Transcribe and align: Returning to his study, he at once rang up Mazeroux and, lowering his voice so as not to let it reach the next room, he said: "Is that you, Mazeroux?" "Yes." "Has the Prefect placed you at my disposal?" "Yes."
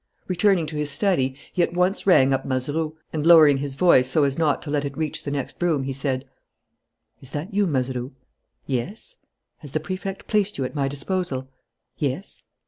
Returning 0.27 0.65
to 0.65 0.77
his 0.77 0.89
study, 0.89 1.35
he 1.53 1.61
at 1.61 1.73
once 1.73 2.07
rang 2.07 2.33
up 2.33 2.43
Mazeroux 2.43 2.97
and, 3.13 3.23
lowering 3.23 3.57
his 3.57 3.75
voice 3.75 4.09
so 4.09 4.23
as 4.23 4.35
not 4.35 4.59
to 4.63 4.71
let 4.71 4.83
it 4.83 4.97
reach 4.97 5.23
the 5.23 5.29
next 5.29 5.61
room, 5.61 5.83
he 5.83 5.93
said: 5.93 6.25
"Is 7.21 7.29
that 7.29 7.53
you, 7.53 7.67
Mazeroux?" 7.67 8.11
"Yes." 8.65 9.17
"Has 9.59 9.73
the 9.73 9.79
Prefect 9.79 10.25
placed 10.25 10.57
you 10.57 10.65
at 10.65 10.73
my 10.73 10.87
disposal?" 10.87 11.51
"Yes." 11.99 12.41